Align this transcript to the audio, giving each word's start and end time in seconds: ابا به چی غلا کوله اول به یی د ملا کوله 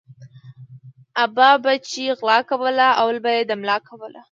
ابا 1.23 1.49
به 1.63 1.73
چی 1.89 2.03
غلا 2.19 2.37
کوله 2.49 2.87
اول 3.01 3.17
به 3.23 3.31
یی 3.35 3.43
د 3.49 3.51
ملا 3.61 3.77
کوله 3.87 4.19